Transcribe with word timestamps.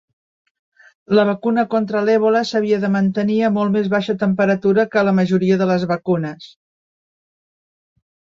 La 1.17 1.25
vacuna 1.29 1.65
contra 1.73 2.01
l'Ebola 2.07 2.41
s'havia 2.51 2.79
de 2.85 2.89
mantenir 2.95 3.35
a 3.43 3.51
molt 3.59 3.75
més 3.77 3.91
baixa 3.95 4.17
temperatura 4.25 4.87
que 4.97 5.05
la 5.09 5.15
majoria 5.21 5.59
de 5.63 5.69
les 5.75 5.87
vacunes. 5.93 6.51